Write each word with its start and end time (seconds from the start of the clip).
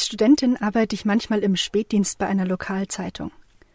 Als 0.00 0.06
Studentin 0.06 0.56
arbeite 0.56 0.94
ich 0.94 1.04
manchmal 1.04 1.40
im 1.40 1.56
Spätdienst 1.56 2.16
bei 2.16 2.26
einer 2.26 2.46
Lokalzeitung. 2.46 3.32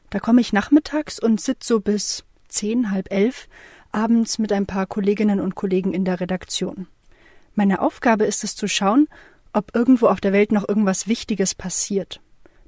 Da 0.10 0.18
komme 0.18 0.42
ich 0.42 0.54
nachmittags 0.54 1.20
und 1.20 1.40
sitze 1.40 1.68
so 1.68 1.80
bis 1.80 2.24
zehn, 2.48 2.90
halb 2.90 3.14
elf 3.14 3.48
abends 3.92 4.40
mit 4.40 4.52
ein 4.52 4.66
paar 4.66 4.88
Kolleginnen 4.88 5.40
und 5.40 5.54
Kollegen 5.54 5.94
in 5.94 6.04
der 6.04 6.20
Redaktion. 6.20 6.88
Meine 7.54 7.80
Aufgabe 7.80 8.26
ist 8.26 8.44
es 8.44 8.56
zu 8.56 8.68
schauen, 8.68 9.08
ob 9.54 9.76
irgendwo 9.76 10.08
auf 10.08 10.20
der 10.20 10.34
Welt 10.34 10.52
noch 10.52 10.68
irgendwas 10.68 11.08
Wichtiges 11.08 11.54
passiert. 11.54 12.22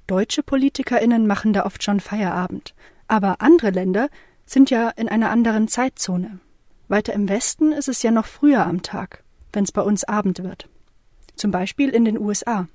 Deutsche 0.05 0.43
PolitikerInnen 0.43 1.25
machen 1.25 1.51
da 1.51 1.65
oft 1.65 1.83
schon 1.83 1.99
Feierabend. 1.99 2.75
Aber 3.07 3.41
andere 3.41 3.71
Länder 3.71 4.09
sind 4.45 4.69
ja 4.69 4.89
in 4.89 5.09
einer 5.09 5.31
anderen 5.31 5.67
Zeitzone. 5.67 6.39
Weiter 6.89 7.13
im 7.13 7.27
Westen 7.27 7.71
ist 7.71 7.87
es 7.87 8.03
ja 8.03 8.11
noch 8.11 8.27
früher 8.27 8.67
am 8.67 8.83
Tag, 8.83 9.23
wenn 9.51 9.63
es 9.63 9.71
bei 9.71 9.81
uns 9.81 10.03
Abend 10.03 10.43
wird. 10.43 10.69
Zum 11.35 11.49
Beispiel 11.49 11.89
in 11.89 12.05
den 12.05 12.19
USA. 12.19 12.67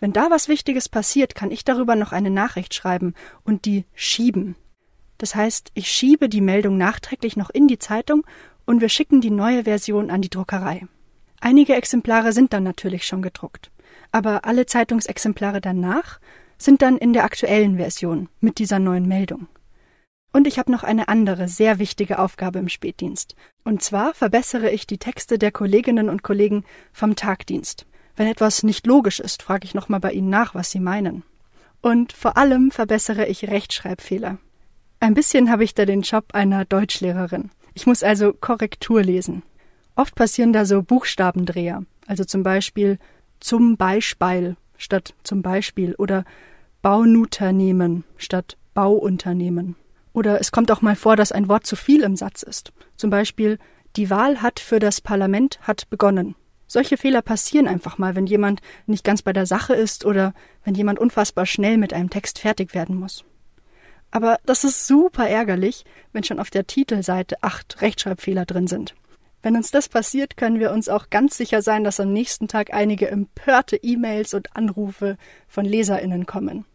Wenn 0.00 0.12
da 0.12 0.30
was 0.30 0.48
Wichtiges 0.48 0.88
passiert, 0.88 1.34
kann 1.34 1.50
ich 1.50 1.64
darüber 1.64 1.96
noch 1.96 2.12
eine 2.12 2.30
Nachricht 2.30 2.74
schreiben 2.74 3.14
und 3.44 3.64
die 3.64 3.84
schieben. 3.94 4.54
Das 5.18 5.34
heißt, 5.34 5.72
ich 5.74 5.90
schiebe 5.90 6.28
die 6.28 6.40
Meldung 6.40 6.78
nachträglich 6.78 7.36
noch 7.36 7.50
in 7.50 7.66
die 7.66 7.78
Zeitung 7.78 8.24
und 8.64 8.80
wir 8.80 8.88
schicken 8.88 9.20
die 9.20 9.30
neue 9.30 9.64
Version 9.64 10.10
an 10.10 10.22
die 10.22 10.30
Druckerei. 10.30 10.86
Einige 11.40 11.74
Exemplare 11.74 12.32
sind 12.32 12.52
dann 12.52 12.62
natürlich 12.62 13.06
schon 13.06 13.22
gedruckt, 13.22 13.70
aber 14.12 14.44
alle 14.44 14.66
Zeitungsexemplare 14.66 15.60
danach 15.60 16.20
sind 16.58 16.82
dann 16.82 16.98
in 16.98 17.12
der 17.12 17.24
aktuellen 17.24 17.76
Version 17.76 18.28
mit 18.40 18.58
dieser 18.58 18.78
neuen 18.78 19.06
Meldung. 19.06 19.48
Und 20.32 20.46
ich 20.46 20.58
habe 20.58 20.70
noch 20.70 20.82
eine 20.84 21.08
andere 21.08 21.48
sehr 21.48 21.78
wichtige 21.78 22.18
Aufgabe 22.18 22.58
im 22.58 22.68
Spätdienst. 22.68 23.34
Und 23.64 23.82
zwar 23.82 24.14
verbessere 24.14 24.70
ich 24.70 24.86
die 24.86 24.98
Texte 24.98 25.38
der 25.38 25.50
Kolleginnen 25.50 26.08
und 26.08 26.22
Kollegen 26.22 26.64
vom 26.92 27.16
Tagdienst. 27.16 27.86
Wenn 28.18 28.26
etwas 28.26 28.64
nicht 28.64 28.84
logisch 28.88 29.20
ist, 29.20 29.44
frage 29.44 29.64
ich 29.64 29.74
nochmal 29.74 30.00
bei 30.00 30.10
Ihnen 30.10 30.28
nach, 30.28 30.52
was 30.52 30.72
Sie 30.72 30.80
meinen. 30.80 31.22
Und 31.80 32.12
vor 32.12 32.36
allem 32.36 32.72
verbessere 32.72 33.26
ich 33.26 33.46
Rechtschreibfehler. 33.46 34.38
Ein 34.98 35.14
bisschen 35.14 35.52
habe 35.52 35.62
ich 35.62 35.72
da 35.72 35.86
den 35.86 36.02
Job 36.02 36.24
einer 36.32 36.64
Deutschlehrerin. 36.64 37.52
Ich 37.74 37.86
muss 37.86 38.02
also 38.02 38.32
Korrektur 38.32 39.04
lesen. 39.04 39.44
Oft 39.94 40.16
passieren 40.16 40.52
da 40.52 40.64
so 40.64 40.82
Buchstabendreher, 40.82 41.84
also 42.08 42.24
zum 42.24 42.42
Beispiel 42.42 42.98
zum 43.38 43.76
Beispiel 43.76 44.56
statt 44.76 45.14
zum 45.22 45.42
Beispiel 45.42 45.94
oder 45.94 46.24
Baununternehmen 46.82 48.02
statt 48.16 48.56
Bauunternehmen. 48.74 49.76
Oder 50.12 50.40
es 50.40 50.50
kommt 50.50 50.72
auch 50.72 50.82
mal 50.82 50.96
vor, 50.96 51.14
dass 51.14 51.30
ein 51.30 51.48
Wort 51.48 51.66
zu 51.66 51.76
viel 51.76 52.02
im 52.02 52.16
Satz 52.16 52.42
ist. 52.42 52.72
Zum 52.96 53.10
Beispiel 53.10 53.60
die 53.94 54.10
Wahl 54.10 54.42
hat 54.42 54.58
für 54.58 54.80
das 54.80 55.00
Parlament 55.00 55.60
hat 55.62 55.88
begonnen. 55.88 56.34
Solche 56.68 56.98
Fehler 56.98 57.22
passieren 57.22 57.66
einfach 57.66 57.96
mal, 57.96 58.14
wenn 58.14 58.26
jemand 58.26 58.60
nicht 58.86 59.02
ganz 59.02 59.22
bei 59.22 59.32
der 59.32 59.46
Sache 59.46 59.74
ist 59.74 60.04
oder 60.04 60.34
wenn 60.64 60.74
jemand 60.74 60.98
unfassbar 60.98 61.46
schnell 61.46 61.78
mit 61.78 61.94
einem 61.94 62.10
Text 62.10 62.38
fertig 62.38 62.74
werden 62.74 62.94
muss. 62.94 63.24
Aber 64.10 64.38
das 64.44 64.64
ist 64.64 64.86
super 64.86 65.26
ärgerlich, 65.26 65.84
wenn 66.12 66.24
schon 66.24 66.38
auf 66.38 66.50
der 66.50 66.66
Titelseite 66.66 67.42
acht 67.42 67.80
Rechtschreibfehler 67.80 68.44
drin 68.44 68.66
sind. 68.66 68.94
Wenn 69.42 69.56
uns 69.56 69.70
das 69.70 69.88
passiert, 69.88 70.36
können 70.36 70.60
wir 70.60 70.72
uns 70.72 70.88
auch 70.88 71.10
ganz 71.10 71.36
sicher 71.36 71.62
sein, 71.62 71.84
dass 71.84 72.00
am 72.00 72.12
nächsten 72.12 72.48
Tag 72.48 72.72
einige 72.74 73.08
empörte 73.08 73.76
E-Mails 73.76 74.34
und 74.34 74.54
Anrufe 74.54 75.16
von 75.46 75.64
Leserinnen 75.64 76.26
kommen. 76.26 76.66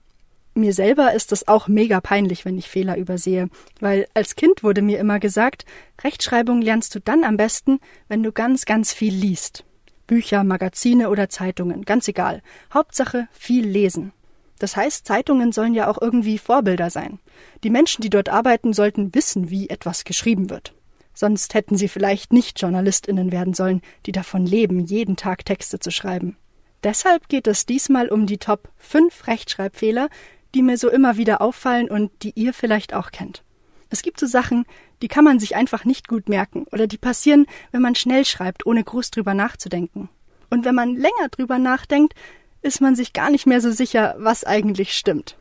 Mir 0.56 0.74
selber 0.74 1.14
ist 1.14 1.32
es 1.32 1.48
auch 1.48 1.68
mega 1.68 2.00
peinlich, 2.00 2.46
wenn 2.46 2.58
ich 2.58 2.70
Fehler 2.70 2.98
übersehe, 2.98 3.50
weil 3.80 4.08
als 4.14 4.36
Kind 4.36 4.64
wurde 4.64 4.82
mir 4.82 5.00
immer 5.00 5.20
gesagt, 5.20 5.66
Rechtschreibung 6.04 6.62
lernst 6.62 6.96
du 6.96 7.00
dann 7.00 7.24
am 7.24 7.38
besten, 7.38 7.80
wenn 8.08 8.24
du 8.24 8.32
ganz, 8.32 8.66
ganz 8.66 8.94
viel 8.94 9.14
liest. 9.14 9.66
Bücher, 10.08 10.44
Magazine 10.44 11.10
oder 11.10 11.30
Zeitungen, 11.30 11.84
ganz 11.84 12.08
egal. 12.08 12.42
Hauptsache 12.74 13.28
viel 13.32 13.66
lesen. 13.66 14.14
Das 14.60 14.76
heißt, 14.76 15.06
Zeitungen 15.06 15.52
sollen 15.52 15.74
ja 15.74 15.90
auch 15.90 16.02
irgendwie 16.02 16.38
Vorbilder 16.38 16.90
sein. 16.90 17.20
Die 17.64 17.70
Menschen, 17.70 18.02
die 18.02 18.10
dort 18.10 18.30
arbeiten, 18.30 18.74
sollten 18.74 19.14
wissen, 19.14 19.50
wie 19.50 19.70
etwas 19.70 20.04
geschrieben 20.04 20.50
wird. 20.50 20.74
Sonst 21.14 21.54
hätten 21.54 21.78
sie 21.78 21.88
vielleicht 21.88 22.34
nicht 22.34 22.60
Journalistinnen 22.62 23.32
werden 23.32 23.54
sollen, 23.54 23.82
die 24.06 24.12
davon 24.12 24.46
leben, 24.46 24.80
jeden 24.80 25.16
Tag 25.16 25.46
Texte 25.46 25.80
zu 25.80 25.92
schreiben. 25.92 26.38
Deshalb 26.84 27.30
geht 27.30 27.48
es 27.48 27.66
diesmal 27.66 28.10
um 28.10 28.26
die 28.26 28.40
Top 28.40 28.70
5 28.78 29.28
Rechtschreibfehler, 29.28 30.10
die 30.54 30.62
mir 30.62 30.78
so 30.78 30.90
immer 30.90 31.18
wieder 31.18 31.42
auffallen 31.42 31.90
und 31.90 32.12
die 32.24 32.32
ihr 32.36 32.54
vielleicht 32.54 32.94
auch 32.94 33.12
kennt. 33.12 33.44
Es 33.90 34.02
gibt 34.02 34.20
so 34.20 34.26
Sachen, 34.26 34.66
die 35.04 35.10
kann 35.10 35.26
man 35.26 35.38
sich 35.38 35.58
einfach 35.58 35.84
nicht 35.84 36.08
gut 36.08 36.30
merken 36.30 36.66
oder 36.72 36.88
die 36.88 36.98
passieren, 36.98 37.46
wenn 37.72 37.82
man 37.82 37.94
schnell 37.94 38.24
schreibt, 38.24 38.66
ohne 38.66 38.86
groß 38.86 39.12
drüber 39.12 39.34
nachzudenken. 39.34 40.08
Und 40.50 40.64
wenn 40.64 40.76
man 40.76 40.96
länger 40.96 41.28
drüber 41.30 41.60
nachdenkt, 41.60 42.14
ist 42.62 42.80
man 42.80 42.96
sich 42.96 43.12
gar 43.12 43.30
nicht 43.30 43.46
mehr 43.46 43.60
so 43.60 43.70
sicher, 43.70 44.16
was 44.18 44.46
eigentlich 44.46 44.98
stimmt. 44.98 45.38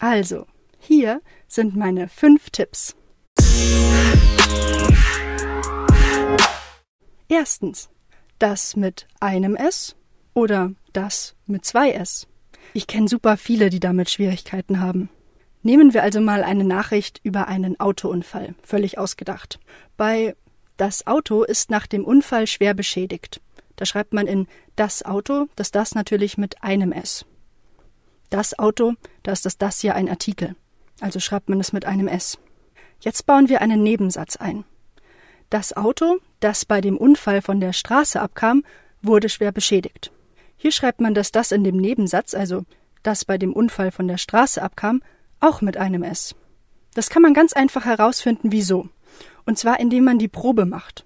Also, 0.00 0.46
hier 0.80 1.22
sind 1.46 1.76
meine 1.76 2.08
fünf 2.08 2.50
Tipps. 2.50 2.96
Erstens, 7.28 7.90
das 8.40 8.74
mit 8.74 9.06
einem 9.20 9.54
S 9.54 9.94
oder 10.34 10.72
das 10.92 11.36
mit 11.46 11.64
zwei 11.64 11.92
S. 11.92 12.26
Ich 12.72 12.88
kenne 12.88 13.06
super 13.06 13.36
viele, 13.36 13.70
die 13.70 13.78
damit 13.78 14.10
Schwierigkeiten 14.10 14.80
haben. 14.80 15.08
Nehmen 15.64 15.94
wir 15.94 16.02
also 16.02 16.20
mal 16.20 16.44
eine 16.44 16.62
Nachricht 16.62 17.20
über 17.22 17.48
einen 17.48 17.80
Autounfall, 17.80 18.54
völlig 18.62 18.98
ausgedacht. 18.98 19.58
Bei 19.96 20.36
das 20.76 21.06
Auto 21.06 21.42
ist 21.42 21.70
nach 21.70 21.86
dem 21.86 22.04
Unfall 22.04 22.46
schwer 22.46 22.74
beschädigt. 22.74 23.40
Da 23.76 23.86
schreibt 23.86 24.12
man 24.12 24.26
in 24.26 24.46
das 24.76 25.06
Auto, 25.06 25.46
das 25.56 25.70
das 25.70 25.94
natürlich 25.94 26.36
mit 26.36 26.62
einem 26.62 26.92
S. 26.92 27.24
Das 28.28 28.58
Auto, 28.58 28.92
da 29.22 29.32
ist 29.32 29.46
das 29.46 29.56
das 29.56 29.80
hier 29.80 29.94
ein 29.94 30.10
Artikel. 30.10 30.54
Also 31.00 31.18
schreibt 31.18 31.48
man 31.48 31.60
es 31.60 31.72
mit 31.72 31.86
einem 31.86 32.08
S. 32.08 32.38
Jetzt 33.00 33.24
bauen 33.24 33.48
wir 33.48 33.62
einen 33.62 33.82
Nebensatz 33.82 34.36
ein. 34.36 34.64
Das 35.48 35.74
Auto, 35.74 36.18
das 36.40 36.66
bei 36.66 36.82
dem 36.82 36.98
Unfall 36.98 37.40
von 37.40 37.60
der 37.60 37.72
Straße 37.72 38.20
abkam, 38.20 38.64
wurde 39.00 39.30
schwer 39.30 39.50
beschädigt. 39.50 40.12
Hier 40.58 40.72
schreibt 40.72 41.00
man 41.00 41.14
das 41.14 41.32
das 41.32 41.52
in 41.52 41.64
dem 41.64 41.78
Nebensatz, 41.78 42.34
also 42.34 42.64
das 43.02 43.24
bei 43.24 43.38
dem 43.38 43.54
Unfall 43.54 43.92
von 43.92 44.08
der 44.08 44.18
Straße 44.18 44.60
abkam, 44.60 45.00
auch 45.44 45.60
mit 45.60 45.76
einem 45.76 46.02
S. 46.02 46.34
Das 46.94 47.10
kann 47.10 47.22
man 47.22 47.34
ganz 47.34 47.52
einfach 47.52 47.84
herausfinden, 47.84 48.50
wieso. 48.50 48.88
Und 49.46 49.58
zwar 49.58 49.78
indem 49.78 50.04
man 50.04 50.18
die 50.18 50.28
Probe 50.28 50.64
macht. 50.64 51.04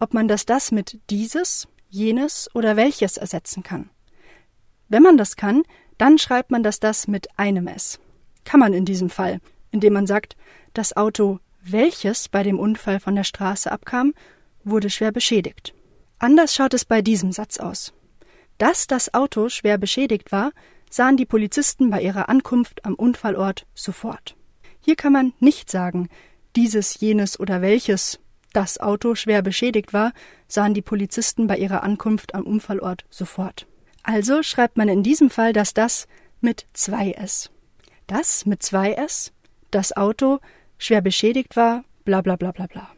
Ob 0.00 0.14
man 0.14 0.28
das 0.28 0.46
das 0.46 0.72
mit 0.72 0.98
dieses, 1.10 1.68
jenes 1.88 2.50
oder 2.54 2.76
welches 2.76 3.16
ersetzen 3.16 3.62
kann. 3.62 3.90
Wenn 4.88 5.02
man 5.02 5.16
das 5.16 5.36
kann, 5.36 5.62
dann 5.96 6.18
schreibt 6.18 6.50
man 6.50 6.62
das 6.62 6.80
das 6.80 7.08
mit 7.08 7.38
einem 7.38 7.66
S. 7.66 8.00
Kann 8.44 8.60
man 8.60 8.72
in 8.72 8.84
diesem 8.84 9.10
Fall, 9.10 9.40
indem 9.70 9.92
man 9.92 10.06
sagt, 10.06 10.36
das 10.72 10.96
Auto, 10.96 11.40
welches 11.60 12.28
bei 12.28 12.42
dem 12.42 12.58
Unfall 12.58 13.00
von 13.00 13.14
der 13.14 13.24
Straße 13.24 13.70
abkam, 13.70 14.14
wurde 14.64 14.90
schwer 14.90 15.12
beschädigt. 15.12 15.74
Anders 16.18 16.54
schaut 16.54 16.74
es 16.74 16.84
bei 16.84 17.02
diesem 17.02 17.32
Satz 17.32 17.58
aus. 17.58 17.92
Dass 18.58 18.86
das 18.86 19.14
Auto 19.14 19.48
schwer 19.48 19.78
beschädigt 19.78 20.32
war, 20.32 20.52
sahen 20.90 21.16
die 21.16 21.26
Polizisten 21.26 21.90
bei 21.90 22.00
ihrer 22.00 22.28
Ankunft 22.28 22.84
am 22.84 22.94
Unfallort 22.94 23.66
sofort. 23.74 24.36
Hier 24.80 24.96
kann 24.96 25.12
man 25.12 25.32
nicht 25.40 25.70
sagen, 25.70 26.08
dieses, 26.56 27.00
jenes 27.00 27.38
oder 27.38 27.60
welches 27.62 28.18
das 28.52 28.80
Auto 28.80 29.14
schwer 29.14 29.42
beschädigt 29.42 29.92
war, 29.92 30.12
sahen 30.46 30.74
die 30.74 30.82
Polizisten 30.82 31.46
bei 31.46 31.58
ihrer 31.58 31.82
Ankunft 31.82 32.34
am 32.34 32.42
Unfallort 32.42 33.04
sofort. 33.10 33.66
Also 34.02 34.42
schreibt 34.42 34.76
man 34.76 34.88
in 34.88 35.02
diesem 35.02 35.30
Fall 35.30 35.52
das 35.52 35.74
das 35.74 36.08
mit 36.40 36.66
zwei 36.72 37.12
S. 37.12 37.50
Das 38.06 38.46
mit 38.46 38.62
zwei 38.62 38.92
S, 38.92 39.32
das 39.70 39.96
Auto 39.96 40.38
schwer 40.78 41.02
beschädigt 41.02 41.56
war, 41.56 41.84
bla 42.04 42.22
bla 42.22 42.36
bla 42.36 42.52
bla 42.52 42.66
bla. 42.66 42.88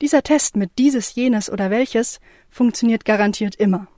Dieser 0.00 0.22
Test 0.22 0.56
mit 0.56 0.78
dieses, 0.78 1.14
jenes 1.14 1.50
oder 1.50 1.70
welches 1.70 2.20
funktioniert 2.50 3.04
garantiert 3.04 3.54
immer. 3.54 3.88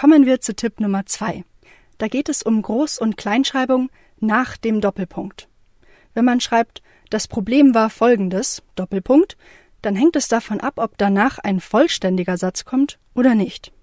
Kommen 0.00 0.24
wir 0.24 0.40
zu 0.40 0.56
Tipp 0.56 0.80
Nummer 0.80 1.04
zwei. 1.04 1.44
Da 1.98 2.08
geht 2.08 2.30
es 2.30 2.42
um 2.42 2.62
Groß- 2.62 2.98
und 2.98 3.18
Kleinschreibung 3.18 3.90
nach 4.18 4.56
dem 4.56 4.80
Doppelpunkt. 4.80 5.46
Wenn 6.14 6.24
man 6.24 6.40
schreibt, 6.40 6.80
das 7.10 7.28
Problem 7.28 7.74
war 7.74 7.90
folgendes, 7.90 8.62
Doppelpunkt, 8.76 9.36
dann 9.82 9.94
hängt 9.94 10.16
es 10.16 10.28
davon 10.28 10.58
ab, 10.60 10.78
ob 10.78 10.96
danach 10.96 11.38
ein 11.38 11.60
vollständiger 11.60 12.38
Satz 12.38 12.64
kommt 12.64 12.98
oder 13.14 13.34
nicht. 13.34 13.74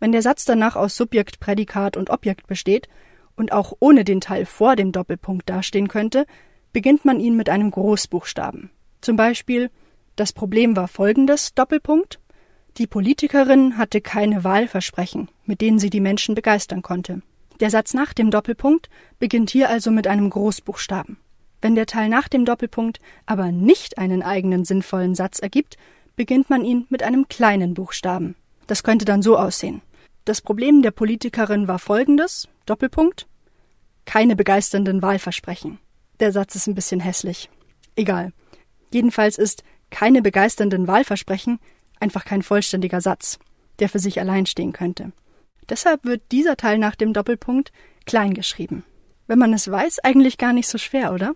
Wenn 0.00 0.10
der 0.10 0.22
Satz 0.22 0.46
danach 0.46 0.74
aus 0.74 0.96
Subjekt, 0.96 1.38
Prädikat 1.38 1.98
und 1.98 2.08
Objekt 2.08 2.46
besteht 2.46 2.88
und 3.36 3.52
auch 3.52 3.74
ohne 3.78 4.04
den 4.04 4.22
Teil 4.22 4.46
vor 4.46 4.74
dem 4.74 4.90
Doppelpunkt 4.90 5.50
dastehen 5.50 5.88
könnte, 5.88 6.24
beginnt 6.72 7.04
man 7.04 7.20
ihn 7.20 7.36
mit 7.36 7.50
einem 7.50 7.70
Großbuchstaben. 7.72 8.70
Zum 9.02 9.16
Beispiel 9.16 9.70
Das 10.16 10.32
Problem 10.32 10.76
war 10.76 10.88
folgendes 10.88 11.52
Doppelpunkt 11.52 12.20
Die 12.78 12.86
Politikerin 12.86 13.76
hatte 13.76 14.00
keine 14.00 14.44
Wahlversprechen, 14.44 15.28
mit 15.44 15.60
denen 15.60 15.80
sie 15.80 15.90
die 15.90 15.98
Menschen 15.98 16.36
begeistern 16.36 16.80
konnte. 16.80 17.22
Der 17.58 17.70
Satz 17.70 17.92
nach 17.92 18.12
dem 18.12 18.30
Doppelpunkt 18.30 18.88
beginnt 19.18 19.50
hier 19.50 19.68
also 19.68 19.90
mit 19.90 20.06
einem 20.06 20.30
Großbuchstaben. 20.30 21.16
Wenn 21.60 21.74
der 21.74 21.86
Teil 21.86 22.08
nach 22.08 22.28
dem 22.28 22.44
Doppelpunkt 22.44 23.00
aber 23.26 23.50
nicht 23.50 23.98
einen 23.98 24.22
eigenen 24.22 24.64
sinnvollen 24.64 25.16
Satz 25.16 25.40
ergibt, 25.40 25.76
beginnt 26.14 26.50
man 26.50 26.64
ihn 26.64 26.86
mit 26.88 27.02
einem 27.02 27.26
kleinen 27.26 27.74
Buchstaben. 27.74 28.36
Das 28.68 28.84
könnte 28.84 29.04
dann 29.04 29.22
so 29.22 29.36
aussehen. 29.36 29.82
Das 30.24 30.40
Problem 30.40 30.80
der 30.80 30.92
Politikerin 30.92 31.66
war 31.66 31.80
folgendes: 31.80 32.46
Doppelpunkt. 32.64 33.26
Keine 34.04 34.36
begeisternden 34.36 35.02
Wahlversprechen. 35.02 35.80
Der 36.20 36.30
Satz 36.30 36.54
ist 36.54 36.68
ein 36.68 36.76
bisschen 36.76 37.00
hässlich. 37.00 37.50
Egal. 37.96 38.32
Jedenfalls 38.92 39.36
ist 39.36 39.64
keine 39.90 40.22
begeisternden 40.22 40.86
Wahlversprechen 40.86 41.58
einfach 42.00 42.24
kein 42.24 42.42
vollständiger 42.42 43.00
Satz, 43.00 43.38
der 43.78 43.88
für 43.88 43.98
sich 43.98 44.20
allein 44.20 44.46
stehen 44.46 44.72
könnte. 44.72 45.12
Deshalb 45.68 46.04
wird 46.04 46.22
dieser 46.32 46.56
Teil 46.56 46.78
nach 46.78 46.94
dem 46.94 47.12
Doppelpunkt 47.12 47.72
klein 48.06 48.34
geschrieben. 48.34 48.84
Wenn 49.26 49.38
man 49.38 49.52
es 49.52 49.70
weiß, 49.70 49.98
eigentlich 50.00 50.38
gar 50.38 50.52
nicht 50.52 50.68
so 50.68 50.78
schwer, 50.78 51.12
oder? 51.12 51.34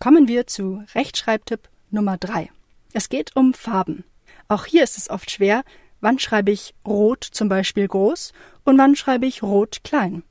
Kommen 0.00 0.26
wir 0.26 0.46
zu 0.46 0.82
Rechtschreibtipp 0.94 1.68
Nummer 1.90 2.16
3. 2.16 2.50
Es 2.92 3.08
geht 3.08 3.36
um 3.36 3.54
Farben. 3.54 4.04
Auch 4.48 4.64
hier 4.64 4.82
ist 4.82 4.98
es 4.98 5.10
oft 5.10 5.30
schwer, 5.30 5.62
wann 6.00 6.18
schreibe 6.18 6.50
ich 6.50 6.74
rot 6.86 7.22
zum 7.22 7.48
Beispiel 7.48 7.86
groß 7.86 8.32
und 8.64 8.78
wann 8.78 8.96
schreibe 8.96 9.26
ich 9.26 9.42
rot 9.42 9.80
klein. 9.84 10.24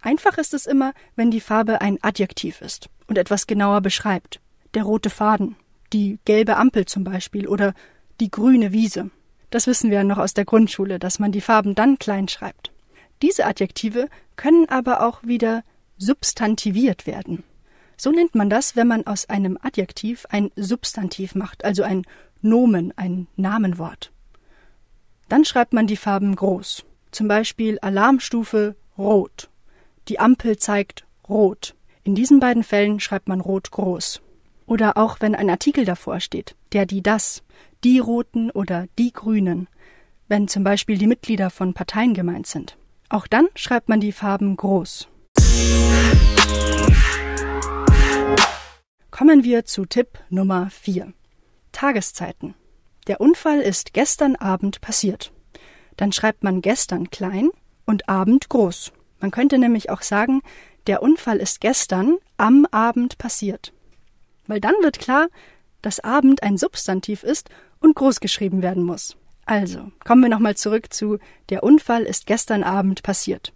Einfach 0.00 0.36
ist 0.36 0.52
es 0.52 0.66
immer, 0.66 0.92
wenn 1.16 1.30
die 1.30 1.40
Farbe 1.40 1.80
ein 1.80 1.98
Adjektiv 2.02 2.60
ist 2.60 2.90
und 3.06 3.16
etwas 3.16 3.46
genauer 3.46 3.80
beschreibt. 3.80 4.40
Der 4.74 4.82
rote 4.82 5.08
Faden, 5.08 5.56
die 5.94 6.18
gelbe 6.24 6.56
Ampel 6.56 6.84
zum 6.84 7.04
Beispiel 7.04 7.46
oder 7.46 7.72
die 8.20 8.30
grüne 8.30 8.72
Wiese. 8.72 9.10
Das 9.50 9.66
wissen 9.66 9.90
wir 9.90 9.98
ja 9.98 10.04
noch 10.04 10.18
aus 10.18 10.34
der 10.34 10.44
Grundschule, 10.44 10.98
dass 10.98 11.18
man 11.18 11.32
die 11.32 11.40
Farben 11.40 11.74
dann 11.74 11.98
klein 11.98 12.28
schreibt. 12.28 12.72
Diese 13.22 13.46
Adjektive 13.46 14.08
können 14.36 14.68
aber 14.68 15.06
auch 15.06 15.22
wieder 15.22 15.62
substantiviert 15.96 17.06
werden. 17.06 17.44
So 17.96 18.10
nennt 18.10 18.34
man 18.34 18.50
das, 18.50 18.74
wenn 18.74 18.88
man 18.88 19.06
aus 19.06 19.28
einem 19.28 19.56
Adjektiv 19.62 20.26
ein 20.28 20.50
Substantiv 20.56 21.36
macht, 21.36 21.64
also 21.64 21.84
ein 21.84 22.02
Nomen, 22.42 22.92
ein 22.96 23.28
Namenwort. 23.36 24.10
Dann 25.28 25.44
schreibt 25.44 25.72
man 25.72 25.86
die 25.86 25.96
Farben 25.96 26.34
groß. 26.34 26.84
Zum 27.12 27.28
Beispiel 27.28 27.78
Alarmstufe 27.78 28.74
rot. 28.98 29.48
Die 30.08 30.18
Ampel 30.18 30.58
zeigt 30.58 31.06
rot. 31.28 31.76
In 32.02 32.16
diesen 32.16 32.40
beiden 32.40 32.64
Fällen 32.64 32.98
schreibt 32.98 33.28
man 33.28 33.40
rot 33.40 33.70
groß. 33.70 34.20
Oder 34.66 34.96
auch 34.96 35.20
wenn 35.20 35.34
ein 35.34 35.50
Artikel 35.50 35.84
davor 35.84 36.20
steht, 36.20 36.56
der, 36.72 36.86
die, 36.86 37.02
das, 37.02 37.42
die 37.84 37.98
Roten 37.98 38.50
oder 38.50 38.86
die 38.98 39.12
Grünen, 39.12 39.68
wenn 40.28 40.48
zum 40.48 40.64
Beispiel 40.64 40.96
die 40.96 41.06
Mitglieder 41.06 41.50
von 41.50 41.74
Parteien 41.74 42.14
gemeint 42.14 42.46
sind. 42.46 42.78
Auch 43.10 43.26
dann 43.26 43.48
schreibt 43.54 43.88
man 43.88 44.00
die 44.00 44.12
Farben 44.12 44.56
groß. 44.56 45.08
Kommen 49.10 49.44
wir 49.44 49.64
zu 49.64 49.84
Tipp 49.84 50.18
Nummer 50.30 50.70
4. 50.70 51.12
Tageszeiten. 51.72 52.54
Der 53.06 53.20
Unfall 53.20 53.60
ist 53.60 53.92
gestern 53.92 54.34
Abend 54.34 54.80
passiert. 54.80 55.30
Dann 55.96 56.10
schreibt 56.10 56.42
man 56.42 56.62
gestern 56.62 57.10
klein 57.10 57.50
und 57.84 58.08
Abend 58.08 58.48
groß. 58.48 58.92
Man 59.20 59.30
könnte 59.30 59.58
nämlich 59.58 59.90
auch 59.90 60.02
sagen, 60.02 60.40
der 60.86 61.02
Unfall 61.02 61.36
ist 61.36 61.60
gestern 61.60 62.16
am 62.38 62.66
Abend 62.70 63.18
passiert. 63.18 63.73
Weil 64.46 64.60
dann 64.60 64.74
wird 64.82 64.98
klar, 64.98 65.28
dass 65.82 66.00
Abend 66.00 66.42
ein 66.42 66.56
Substantiv 66.56 67.22
ist 67.22 67.50
und 67.80 67.94
groß 67.94 68.20
geschrieben 68.20 68.62
werden 68.62 68.82
muss. 68.82 69.16
Also, 69.46 69.90
kommen 70.04 70.22
wir 70.22 70.30
nochmal 70.30 70.56
zurück 70.56 70.92
zu 70.92 71.18
der 71.50 71.62
Unfall 71.62 72.04
ist 72.04 72.26
gestern 72.26 72.62
Abend 72.62 73.02
passiert. 73.02 73.52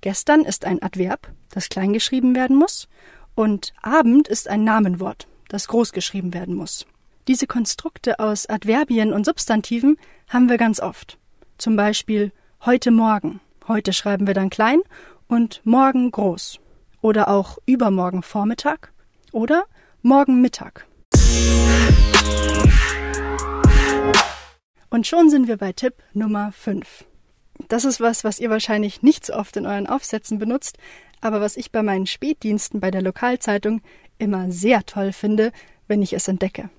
Gestern 0.00 0.42
ist 0.42 0.64
ein 0.64 0.82
Adverb, 0.82 1.28
das 1.50 1.68
klein 1.68 1.92
geschrieben 1.92 2.34
werden 2.34 2.56
muss, 2.56 2.88
und 3.34 3.72
Abend 3.82 4.26
ist 4.26 4.48
ein 4.48 4.64
Namenwort, 4.64 5.28
das 5.48 5.68
groß 5.68 5.92
geschrieben 5.92 6.34
werden 6.34 6.54
muss. 6.54 6.86
Diese 7.28 7.46
Konstrukte 7.46 8.18
aus 8.18 8.46
Adverbien 8.46 9.12
und 9.12 9.24
Substantiven 9.24 9.96
haben 10.28 10.48
wir 10.48 10.56
ganz 10.56 10.80
oft. 10.80 11.18
Zum 11.58 11.76
Beispiel 11.76 12.32
heute 12.64 12.90
Morgen. 12.90 13.40
Heute 13.68 13.92
schreiben 13.92 14.26
wir 14.26 14.34
dann 14.34 14.50
klein 14.50 14.80
und 15.28 15.60
morgen 15.64 16.10
groß. 16.10 16.58
Oder 17.00 17.28
auch 17.28 17.58
übermorgen 17.66 18.22
Vormittag 18.22 18.92
oder 19.30 19.66
morgen 20.02 20.40
Mittag. 20.40 20.86
Und 24.90 25.06
schon 25.06 25.28
sind 25.28 25.48
wir 25.48 25.56
bei 25.56 25.72
Tipp 25.72 25.94
Nummer 26.12 26.52
5. 26.52 27.04
Das 27.68 27.84
ist 27.84 28.00
was, 28.00 28.22
was 28.22 28.38
ihr 28.38 28.48
wahrscheinlich 28.48 29.02
nicht 29.02 29.26
so 29.26 29.34
oft 29.34 29.56
in 29.56 29.66
euren 29.66 29.86
Aufsätzen 29.86 30.38
benutzt, 30.38 30.78
aber 31.20 31.40
was 31.40 31.56
ich 31.56 31.72
bei 31.72 31.82
meinen 31.82 32.06
Spätdiensten 32.06 32.80
bei 32.80 32.90
der 32.90 33.02
Lokalzeitung 33.02 33.82
immer 34.18 34.50
sehr 34.52 34.84
toll 34.86 35.12
finde, 35.12 35.52
wenn 35.88 36.00
ich 36.00 36.12
es 36.12 36.28
entdecke. 36.28 36.70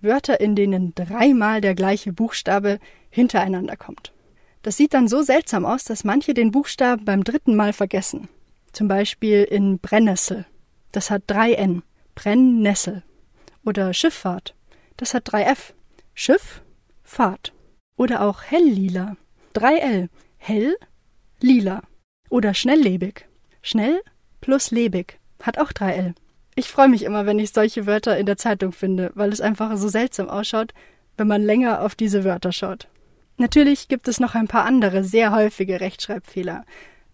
Wörter, 0.00 0.40
in 0.40 0.54
denen 0.54 0.94
dreimal 0.94 1.60
der 1.60 1.74
gleiche 1.74 2.12
Buchstabe 2.12 2.78
hintereinander 3.10 3.76
kommt. 3.76 4.12
Das 4.62 4.76
sieht 4.76 4.94
dann 4.94 5.08
so 5.08 5.22
seltsam 5.22 5.64
aus, 5.64 5.84
dass 5.84 6.04
manche 6.04 6.32
den 6.32 6.52
Buchstaben 6.52 7.04
beim 7.04 7.24
dritten 7.24 7.56
Mal 7.56 7.72
vergessen. 7.72 8.28
Zum 8.72 8.88
Beispiel 8.88 9.42
in 9.42 9.78
Brennnessel. 9.78 10.46
Das 10.92 11.10
hat 11.10 11.22
drei 11.26 11.54
N. 11.54 11.82
Brennnessel. 12.16 13.04
Oder 13.64 13.94
Schifffahrt. 13.94 14.56
Das 14.96 15.14
hat 15.14 15.22
drei 15.26 15.44
F. 15.44 15.74
Schiff, 16.14 16.62
Fahrt. 17.04 17.52
Oder 17.96 18.22
auch 18.22 18.42
helllila. 18.42 19.16
Drei 19.52 19.76
L. 19.76 20.08
Hell, 20.38 20.76
lila. 21.40 21.82
Oder 22.28 22.54
schnelllebig. 22.54 23.26
Schnell 23.62 24.00
plus 24.40 24.70
lebig 24.70 25.18
hat 25.42 25.58
auch 25.58 25.72
drei 25.72 25.92
L. 25.92 26.14
Ich 26.54 26.68
freue 26.68 26.88
mich 26.88 27.02
immer, 27.02 27.26
wenn 27.26 27.38
ich 27.38 27.52
solche 27.52 27.86
Wörter 27.86 28.18
in 28.18 28.26
der 28.26 28.36
Zeitung 28.36 28.72
finde, 28.72 29.12
weil 29.14 29.30
es 29.30 29.40
einfach 29.40 29.76
so 29.76 29.88
seltsam 29.88 30.28
ausschaut, 30.28 30.72
wenn 31.16 31.28
man 31.28 31.42
länger 31.42 31.82
auf 31.82 31.94
diese 31.94 32.24
Wörter 32.24 32.52
schaut. 32.52 32.88
Natürlich 33.36 33.88
gibt 33.88 34.08
es 34.08 34.20
noch 34.20 34.34
ein 34.34 34.48
paar 34.48 34.64
andere 34.64 35.04
sehr 35.04 35.32
häufige 35.32 35.80
Rechtschreibfehler, 35.80 36.64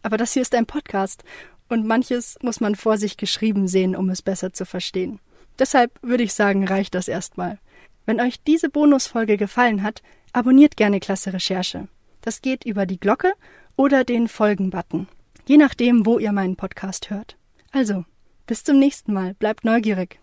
aber 0.02 0.16
das 0.16 0.32
hier 0.32 0.42
ist 0.42 0.54
ein 0.54 0.66
Podcast 0.66 1.24
und 1.72 1.86
manches 1.86 2.38
muss 2.42 2.60
man 2.60 2.76
vor 2.76 2.98
sich 2.98 3.16
geschrieben 3.16 3.66
sehen, 3.66 3.96
um 3.96 4.08
es 4.10 4.22
besser 4.22 4.52
zu 4.52 4.64
verstehen. 4.64 5.18
Deshalb 5.58 5.98
würde 6.02 6.22
ich 6.22 6.34
sagen, 6.34 6.66
reicht 6.66 6.94
das 6.94 7.08
erstmal. 7.08 7.58
Wenn 8.06 8.20
euch 8.20 8.42
diese 8.42 8.68
Bonusfolge 8.68 9.36
gefallen 9.36 9.82
hat, 9.82 10.02
abonniert 10.32 10.76
gerne 10.76 11.00
Klasse 11.00 11.32
Recherche. 11.32 11.88
Das 12.20 12.40
geht 12.40 12.64
über 12.64 12.86
die 12.86 13.00
Glocke 13.00 13.32
oder 13.76 14.04
den 14.04 14.28
Folgen-Button 14.28 15.08
je 15.46 15.56
nachdem, 15.56 16.06
wo 16.06 16.18
ihr 16.18 16.32
meinen 16.32 16.56
Podcast 16.56 17.10
hört. 17.10 17.36
Also, 17.70 18.04
bis 18.46 18.64
zum 18.64 18.78
nächsten 18.78 19.12
Mal, 19.12 19.34
bleibt 19.34 19.64
neugierig. 19.64 20.18